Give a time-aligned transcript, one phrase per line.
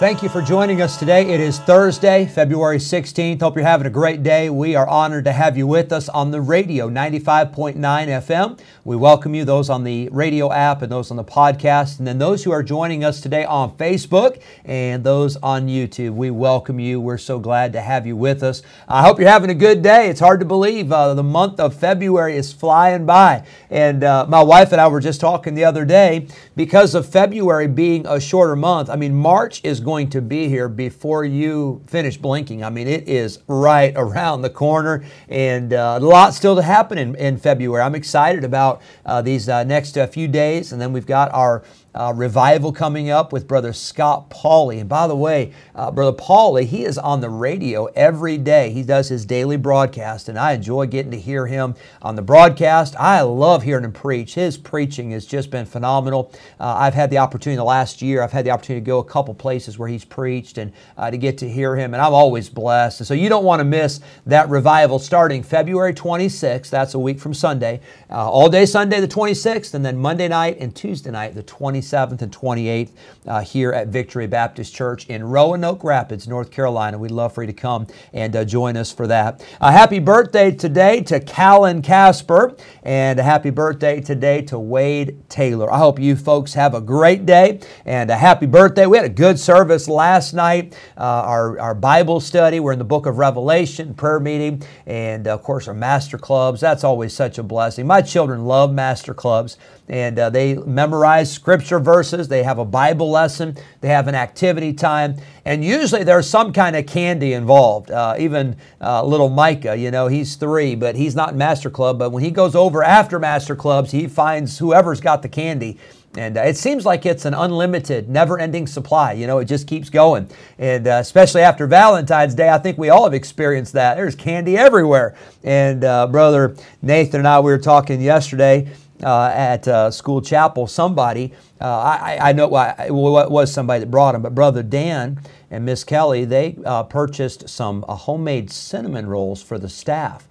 [0.00, 1.28] Thank you for joining us today.
[1.28, 3.42] It is Thursday, February 16th.
[3.42, 4.48] Hope you're having a great day.
[4.48, 8.58] We are honored to have you with us on the radio, 95.9 FM.
[8.82, 12.16] We welcome you, those on the radio app and those on the podcast, and then
[12.16, 16.14] those who are joining us today on Facebook and those on YouTube.
[16.14, 16.98] We welcome you.
[16.98, 18.62] We're so glad to have you with us.
[18.88, 20.08] I hope you're having a good day.
[20.08, 23.44] It's hard to believe uh, the month of February is flying by.
[23.68, 26.26] And uh, my wife and I were just talking the other day
[26.56, 28.88] because of February being a shorter month.
[28.88, 32.62] I mean, March is going to be here before you finish blinking.
[32.62, 36.96] I mean, it is right around the corner and uh, a lot still to happen
[36.96, 37.82] in, in February.
[37.82, 40.72] I'm excited about uh, these uh, next uh, few days.
[40.72, 44.80] And then we've got our uh, revival coming up with Brother Scott Pauley.
[44.80, 48.70] And by the way, uh, Brother Pauley, he is on the radio every day.
[48.70, 52.94] He does his daily broadcast, and I enjoy getting to hear him on the broadcast.
[52.98, 54.34] I love hearing him preach.
[54.34, 56.32] His preaching has just been phenomenal.
[56.58, 59.04] Uh, I've had the opportunity the last year, I've had the opportunity to go a
[59.04, 62.48] couple places where he's preached and uh, to get to hear him, and I'm always
[62.48, 63.00] blessed.
[63.00, 66.70] And so you don't want to miss that revival starting February 26th.
[66.70, 67.80] That's a week from Sunday.
[68.08, 71.79] Uh, all day Sunday, the 26th, and then Monday night and Tuesday night, the 27th.
[71.80, 72.90] 27th and 28th
[73.26, 76.98] uh, here at Victory Baptist Church in Roanoke Rapids, North Carolina.
[76.98, 79.44] We'd love for you to come and uh, join us for that.
[79.60, 85.72] A happy birthday today to Callan Casper, and a happy birthday today to Wade Taylor.
[85.72, 88.86] I hope you folks have a great day and a happy birthday.
[88.86, 92.60] We had a good service last night, uh, our, our Bible study.
[92.60, 96.60] We're in the book of Revelation, prayer meeting, and of course, our master clubs.
[96.60, 97.86] That's always such a blessing.
[97.86, 99.56] My children love master clubs
[99.90, 102.28] and uh, they memorize scripture verses.
[102.28, 103.56] They have a Bible lesson.
[103.80, 105.16] They have an activity time.
[105.44, 107.90] And usually there's some kind of candy involved.
[107.90, 111.98] Uh, even uh, little Micah, you know, he's three, but he's not in Master Club.
[111.98, 115.78] But when he goes over after Master Clubs, he finds whoever's got the candy.
[116.16, 119.12] And uh, it seems like it's an unlimited, never ending supply.
[119.12, 120.28] You know, it just keeps going.
[120.58, 123.94] And uh, especially after Valentine's Day, I think we all have experienced that.
[123.94, 125.14] There's candy everywhere.
[125.44, 128.68] And uh, Brother Nathan and I, we were talking yesterday
[129.02, 134.12] uh, at uh, school chapel, somebody, uh, I, I, know it was somebody that brought
[134.12, 139.42] them, but Brother Dan and Miss Kelly, they uh, purchased some uh, homemade cinnamon rolls
[139.42, 140.26] for the staff.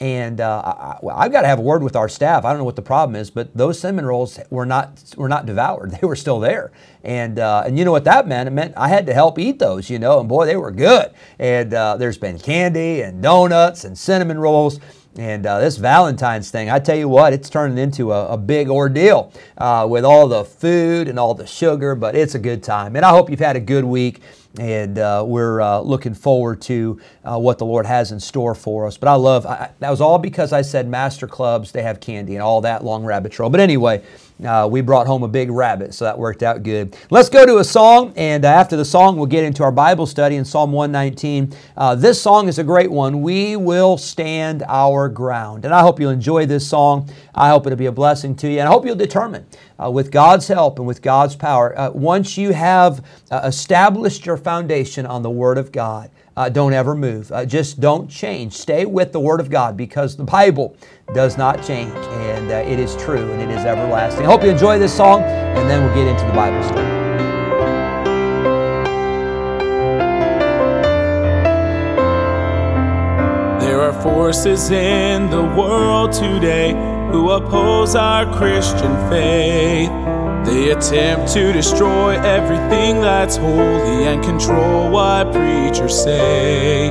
[0.00, 2.44] And I, I've got to have a word with our staff.
[2.44, 5.46] I don't know what the problem is, but those cinnamon rolls were not were not
[5.46, 5.92] devoured.
[6.00, 6.72] They were still there,
[7.04, 8.48] and and you know what that meant?
[8.48, 10.18] It meant I had to help eat those, you know.
[10.18, 11.12] And boy, they were good.
[11.38, 14.80] And there's been candy and donuts and cinnamon rolls.
[15.16, 18.68] And uh, this Valentine's thing, I tell you what, it's turning into a, a big
[18.68, 22.96] ordeal uh, with all the food and all the sugar, but it's a good time.
[22.96, 24.20] And I hope you've had a good week
[24.58, 28.86] and uh, we're uh, looking forward to uh, what the Lord has in store for
[28.86, 28.96] us.
[28.96, 32.34] But I love I, that was all because I said master clubs they have candy
[32.34, 33.50] and all that long rabbit trail.
[33.50, 34.02] But anyway,
[34.44, 36.96] uh, we brought home a big rabbit, so that worked out good.
[37.08, 40.06] Let's go to a song, and uh, after the song, we'll get into our Bible
[40.06, 41.56] study in Psalm 119.
[41.76, 43.22] Uh, this song is a great one.
[43.22, 47.08] We will stand our ground, and I hope you'll enjoy this song.
[47.32, 49.46] I hope it'll be a blessing to you, and I hope you'll determine
[49.78, 55.30] with God's help and with God's power, once you have established your foundation on the
[55.30, 57.32] Word of God, uh, don't ever move.
[57.32, 58.52] Uh, just don't change.
[58.52, 60.76] Stay with the Word of God because the Bible
[61.14, 64.24] does not change and uh, it is true and it is everlasting.
[64.24, 66.84] I hope you enjoy this song and then we'll get into the Bible story.
[73.60, 76.72] There are forces in the world today
[77.10, 80.23] who oppose our Christian faith.
[80.44, 86.90] They attempt to destroy everything that's holy and control what preachers say.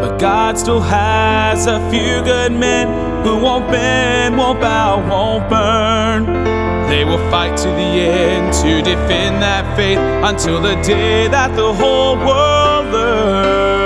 [0.00, 2.88] But God still has a few good men
[3.22, 6.24] who won't bend, won't bow, won't burn.
[6.88, 11.74] They will fight to the end to defend that faith until the day that the
[11.74, 13.80] whole world learns.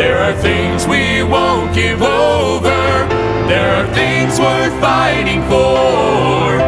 [0.00, 3.06] There are things we won't give over.
[3.48, 6.67] There are things worth fighting for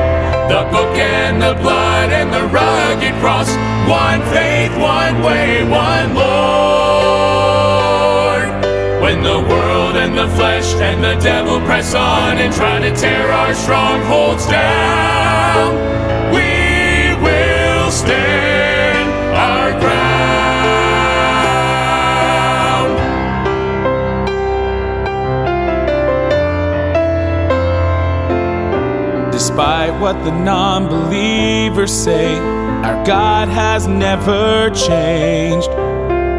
[0.70, 3.50] book and the blood and the rugged cross.
[3.88, 7.40] One faith, one way, one Lord.
[9.02, 13.30] When the world and the flesh and the devil press on and try to tear
[13.32, 15.74] our strongholds down,
[16.34, 16.59] we
[29.60, 35.68] Despite what the non believers say, our God has never changed.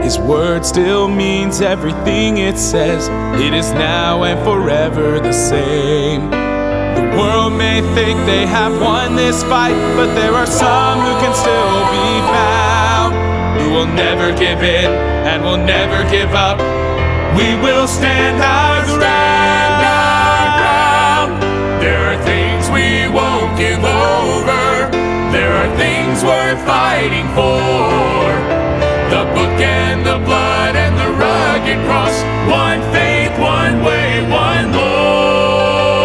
[0.03, 3.09] His word still means everything it says.
[3.39, 6.31] It is now and forever the same.
[6.31, 11.35] The world may think they have won this fight, but there are some who can
[11.35, 13.13] still be found.
[13.61, 14.89] Who will never give in
[15.29, 16.57] and will never give up.
[17.37, 18.70] We will stand our
[26.51, 27.59] worth fighting for.
[29.09, 32.23] The book and the blood and the rugged cross.
[32.49, 36.01] One faith, one way, one Lord.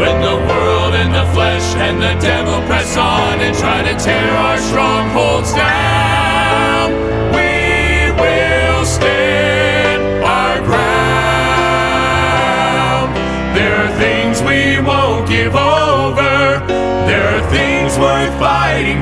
[0.00, 4.30] When the world and the flesh and the devil press on and try to tear
[4.30, 5.97] our strongholds down,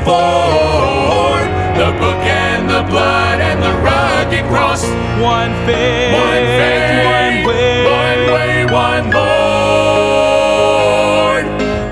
[0.06, 1.34] for.
[1.82, 4.86] The book and the blood and the rugged cross.
[5.20, 10.16] One faith, One faith, one way, one way, one Lord.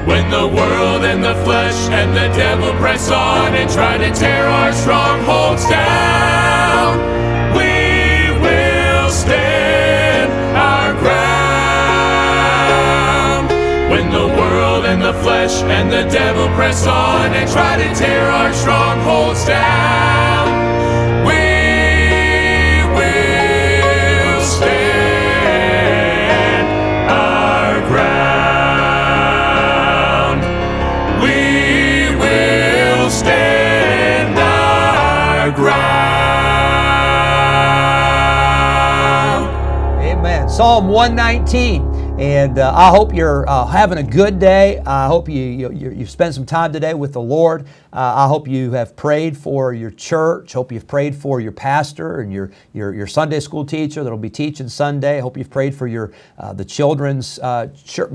[0.07, 4.47] When the world and the flesh and the devil press on and try to tear
[4.47, 7.01] our strongholds down,
[15.49, 20.47] flesh and the devil press on and try to tear our strongholds down,
[21.27, 24.71] we will stand
[27.11, 28.25] our ground.
[31.23, 35.85] We will stand our ground.
[40.01, 40.49] Amen.
[40.49, 41.94] Psalm 119.
[42.25, 44.79] And uh, I hope you're uh, having a good day.
[44.87, 47.67] I hope you, you, you, you've spent some time today with the Lord.
[47.93, 50.55] Uh, I hope you have prayed for your church.
[50.55, 54.31] Hope you've prayed for your pastor and your, your, your Sunday school teacher that'll be
[54.31, 55.19] teaching Sunday.
[55.19, 57.67] I hope you've prayed for your uh, the children's uh,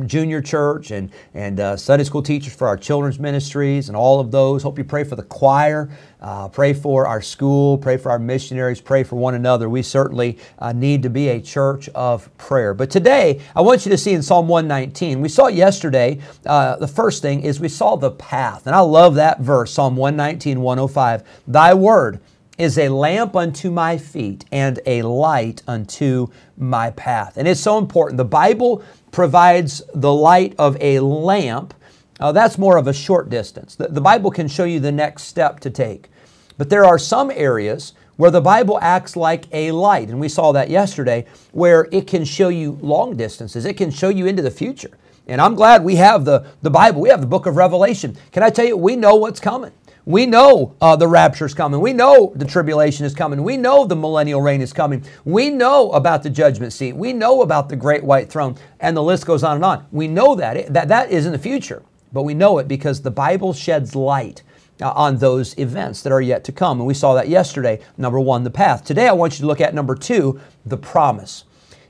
[0.07, 4.31] junior church and, and uh, Sunday school teachers for our children's ministries and all of
[4.31, 4.63] those.
[4.63, 5.87] Hope you pray for the choir.
[6.21, 9.69] Uh, pray for our school, pray for our missionaries, pray for one another.
[9.69, 12.73] We certainly uh, need to be a church of prayer.
[12.73, 16.87] But today, I want you to see in Psalm 119, we saw yesterday, uh, the
[16.87, 18.67] first thing is we saw the path.
[18.67, 21.23] And I love that verse, Psalm 119, 105.
[21.47, 22.19] Thy word
[22.57, 26.27] is a lamp unto my feet and a light unto
[26.57, 27.37] my path.
[27.37, 28.17] And it's so important.
[28.17, 31.73] The Bible provides the light of a lamp
[32.19, 33.75] uh, that's more of a short distance.
[33.75, 36.09] The, the Bible can show you the next step to take.
[36.57, 40.51] But there are some areas where the Bible acts like a light, and we saw
[40.51, 44.51] that yesterday, where it can show you long distances, it can show you into the
[44.51, 44.91] future.
[45.25, 48.17] And I'm glad we have the, the Bible, we have the book of Revelation.
[48.33, 49.71] Can I tell you, we know what's coming.
[50.05, 51.79] We know uh, the rapture is coming.
[51.79, 53.41] We know the tribulation is coming.
[53.43, 55.05] We know the millennial reign is coming.
[55.23, 56.93] We know about the judgment seat.
[56.93, 59.85] We know about the great white throne, and the list goes on and on.
[59.91, 60.57] We know that.
[60.57, 63.95] It, that, that is in the future but we know it because the Bible sheds
[63.95, 64.43] light
[64.81, 66.79] uh, on those events that are yet to come.
[66.79, 67.81] And we saw that yesterday.
[67.97, 68.83] Number one, the path.
[68.83, 71.43] Today, I want you to look at number two, the promise.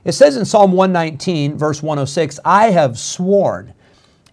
[0.04, 3.74] It says in Psalm 119, verse 106, I have sworn,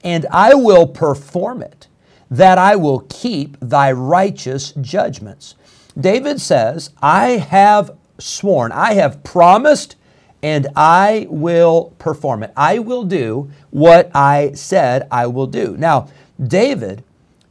[0.04, 1.88] and I will perform it,
[2.32, 5.56] that I will keep thy righteous judgments.
[6.00, 9.96] David says, I have sworn, I have promised,
[10.44, 12.54] and I will perform it.
[12.56, 15.76] I will do what I said I will do.
[15.78, 16.10] Now,
[16.42, 17.04] David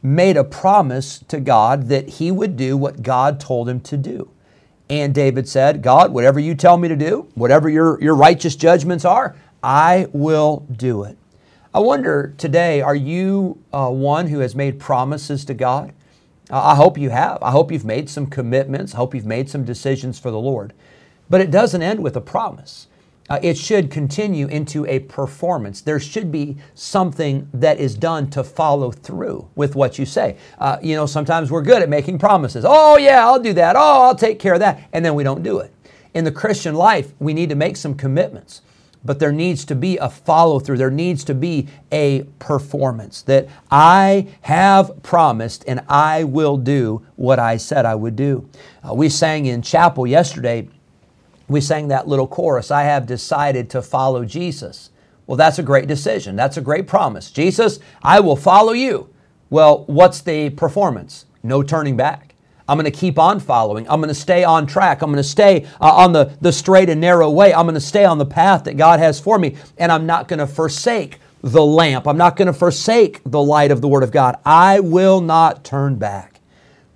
[0.03, 4.31] made a promise to God that he would do what God told him to do.
[4.89, 9.05] And David said, God, whatever you tell me to do, whatever your, your righteous judgments
[9.05, 11.19] are, I will do it.
[11.75, 15.93] I wonder today, are you uh, one who has made promises to God?
[16.49, 17.43] Uh, I hope you have.
[17.43, 18.95] I hope you've made some commitments.
[18.95, 20.73] I hope you've made some decisions for the Lord.
[21.29, 22.87] But it doesn't end with a promise.
[23.29, 25.81] Uh, it should continue into a performance.
[25.81, 30.37] There should be something that is done to follow through with what you say.
[30.59, 32.65] Uh, you know, sometimes we're good at making promises.
[32.67, 33.75] Oh, yeah, I'll do that.
[33.77, 34.89] Oh, I'll take care of that.
[34.93, 35.73] And then we don't do it.
[36.15, 38.63] In the Christian life, we need to make some commitments,
[39.05, 40.79] but there needs to be a follow through.
[40.79, 47.39] There needs to be a performance that I have promised and I will do what
[47.39, 48.49] I said I would do.
[48.89, 50.69] Uh, we sang in chapel yesterday
[51.49, 54.91] we sang that little chorus I have decided to follow Jesus.
[55.27, 56.37] Well, that's a great decision.
[56.37, 57.31] That's a great promise.
[57.31, 59.11] Jesus, I will follow you.
[59.51, 61.27] Well, what's the performance?
[61.43, 62.35] No turning back.
[62.69, 63.89] I'm going to keep on following.
[63.89, 65.03] I'm going to stay on track.
[65.03, 67.55] I'm going to stay uh, on the, the straight and narrow way.
[67.55, 69.57] I'm going to stay on the path that God has for me.
[69.79, 72.09] And I'm not going to forsake the lamp.
[72.09, 74.37] I'm not going to forsake the light of the Word of God.
[74.45, 76.41] I will not turn back.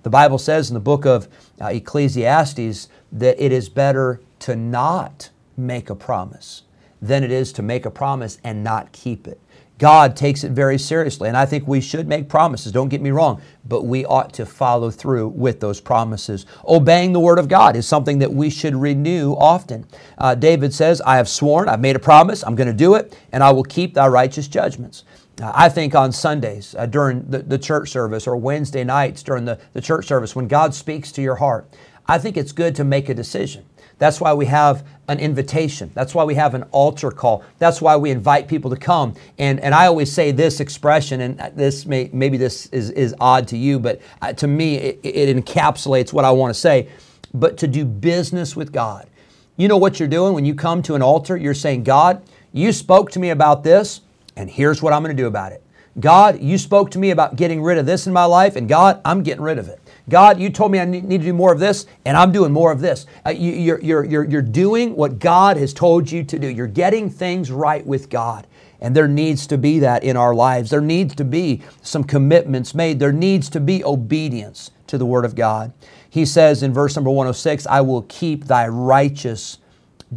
[0.03, 1.29] The Bible says in the book of
[1.61, 6.63] uh, Ecclesiastes that it is better to not make a promise
[7.01, 9.39] than it is to make a promise and not keep it.
[9.77, 13.09] God takes it very seriously, and I think we should make promises, don't get me
[13.09, 16.45] wrong, but we ought to follow through with those promises.
[16.67, 19.87] Obeying the Word of God is something that we should renew often.
[20.19, 23.17] Uh, David says, I have sworn, I've made a promise, I'm going to do it,
[23.31, 25.03] and I will keep thy righteous judgments.
[25.41, 29.59] I think on Sundays uh, during the, the church service or Wednesday nights during the,
[29.73, 31.67] the church service, when God speaks to your heart,
[32.07, 33.65] I think it's good to make a decision.
[34.01, 35.91] That's why we have an invitation.
[35.93, 37.43] That's why we have an altar call.
[37.59, 39.13] That's why we invite people to come.
[39.37, 43.47] And, and I always say this expression, and this may, maybe this is, is odd
[43.49, 46.89] to you, but uh, to me, it, it encapsulates what I want to say.
[47.31, 49.07] But to do business with God.
[49.55, 51.37] You know what you're doing when you come to an altar?
[51.37, 54.01] You're saying, God, you spoke to me about this,
[54.35, 55.63] and here's what I'm going to do about it.
[55.99, 59.01] God, you spoke to me about getting rid of this in my life, and God,
[59.03, 59.79] I'm getting rid of it.
[60.07, 62.71] God, you told me I need to do more of this, and I'm doing more
[62.71, 63.05] of this.
[63.25, 66.47] Uh, you, you're, you're, you're, you're doing what God has told you to do.
[66.47, 68.47] You're getting things right with God.
[68.79, 70.71] And there needs to be that in our lives.
[70.71, 72.99] There needs to be some commitments made.
[72.99, 75.71] There needs to be obedience to the Word of God.
[76.09, 79.59] He says in verse number 106, I will keep thy righteous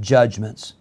[0.00, 0.74] judgments.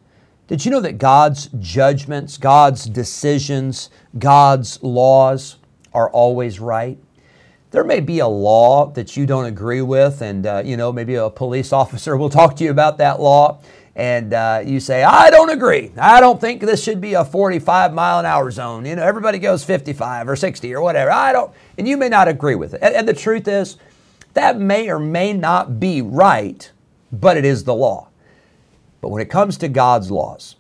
[0.47, 5.57] Did you know that God's judgments, God's decisions, God's laws
[5.93, 6.97] are always right?
[7.73, 11.15] there may be a law that you don't agree with, and uh, you know maybe
[11.15, 13.59] a police officer will talk to you about that law,
[13.95, 15.91] and uh, you say, "I don't agree.
[15.97, 18.85] I don't think this should be a 45 mile an hour zone.
[18.85, 21.11] You know, everybody goes 55 or 60 or whatever.
[21.11, 22.79] I don't," and you may not agree with it.
[22.83, 23.77] And, and the truth is,
[24.35, 26.71] that may or may not be right,
[27.11, 28.07] but it is the law.
[29.03, 30.55] But when it comes to God's laws,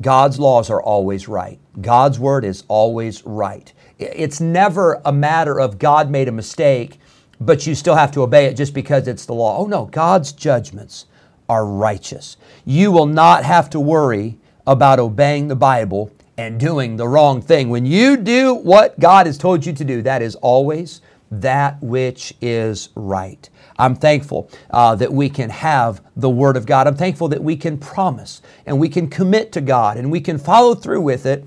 [0.00, 1.58] God's laws are always right.
[1.80, 3.72] God's word is always right.
[3.98, 7.00] It's never a matter of God made a mistake,
[7.40, 9.58] but you still have to obey it just because it's the law.
[9.58, 11.06] Oh no, God's judgments
[11.48, 12.36] are righteous.
[12.64, 14.38] You will not have to worry
[14.68, 17.70] about obeying the Bible and doing the wrong thing.
[17.70, 21.00] When you do what God has told you to do, that is always
[21.32, 23.50] that which is right.
[23.78, 26.86] I'm thankful uh, that we can have the Word of God.
[26.86, 30.38] I'm thankful that we can promise and we can commit to God and we can
[30.38, 31.44] follow through with it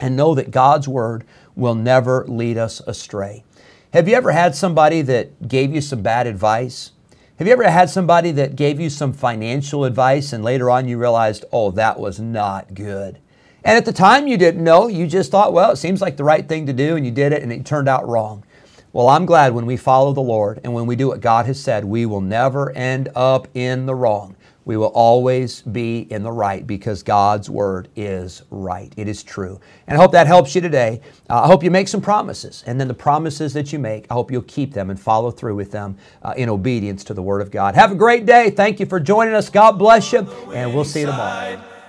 [0.00, 1.24] and know that God's Word
[1.54, 3.44] will never lead us astray.
[3.92, 6.92] Have you ever had somebody that gave you some bad advice?
[7.36, 10.98] Have you ever had somebody that gave you some financial advice and later on you
[10.98, 13.18] realized, oh, that was not good?
[13.64, 16.24] And at the time you didn't know, you just thought, well, it seems like the
[16.24, 18.44] right thing to do and you did it and it turned out wrong.
[18.92, 21.60] Well, I'm glad when we follow the Lord and when we do what God has
[21.62, 24.34] said, we will never end up in the wrong.
[24.64, 28.92] We will always be in the right because God's word is right.
[28.96, 29.60] It is true.
[29.86, 31.00] And I hope that helps you today.
[31.28, 32.64] Uh, I hope you make some promises.
[32.66, 35.54] And then the promises that you make, I hope you'll keep them and follow through
[35.54, 37.76] with them uh, in obedience to the word of God.
[37.76, 38.50] Have a great day.
[38.50, 39.48] Thank you for joining us.
[39.50, 40.20] God bless you.
[40.52, 41.62] And we'll see you tomorrow.